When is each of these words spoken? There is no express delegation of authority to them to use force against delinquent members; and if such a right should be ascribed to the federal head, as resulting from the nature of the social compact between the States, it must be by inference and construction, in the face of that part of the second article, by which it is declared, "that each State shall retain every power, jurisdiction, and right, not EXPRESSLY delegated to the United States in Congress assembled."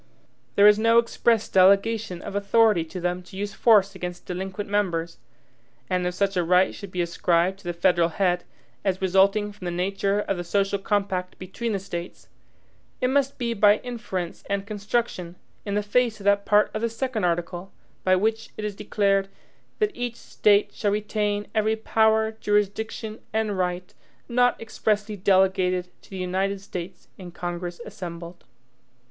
There 0.55 0.65
is 0.67 0.79
no 0.79 0.97
express 0.97 1.47
delegation 1.47 2.23
of 2.23 2.35
authority 2.35 2.83
to 2.85 2.99
them 2.99 3.21
to 3.21 3.37
use 3.37 3.53
force 3.53 3.93
against 3.93 4.25
delinquent 4.25 4.67
members; 4.67 5.19
and 5.91 6.07
if 6.07 6.15
such 6.15 6.35
a 6.35 6.43
right 6.43 6.73
should 6.73 6.89
be 6.89 7.03
ascribed 7.03 7.59
to 7.59 7.65
the 7.65 7.71
federal 7.73 8.09
head, 8.09 8.43
as 8.83 8.99
resulting 8.99 9.51
from 9.51 9.65
the 9.65 9.69
nature 9.69 10.19
of 10.21 10.37
the 10.37 10.43
social 10.43 10.79
compact 10.79 11.37
between 11.37 11.73
the 11.73 11.77
States, 11.77 12.29
it 12.99 13.09
must 13.11 13.37
be 13.37 13.53
by 13.53 13.77
inference 13.77 14.43
and 14.49 14.65
construction, 14.65 15.35
in 15.67 15.75
the 15.75 15.83
face 15.83 16.19
of 16.19 16.23
that 16.23 16.47
part 16.47 16.71
of 16.73 16.81
the 16.81 16.89
second 16.89 17.23
article, 17.23 17.71
by 18.03 18.15
which 18.15 18.49
it 18.57 18.65
is 18.65 18.73
declared, 18.75 19.27
"that 19.77 19.91
each 19.95 20.15
State 20.15 20.71
shall 20.73 20.89
retain 20.91 21.45
every 21.53 21.75
power, 21.75 22.31
jurisdiction, 22.39 23.19
and 23.33 23.55
right, 23.55 23.93
not 24.27 24.59
EXPRESSLY 24.59 25.17
delegated 25.17 25.89
to 26.01 26.09
the 26.09 26.17
United 26.17 26.59
States 26.59 27.07
in 27.19 27.29
Congress 27.29 27.79
assembled." 27.85 28.45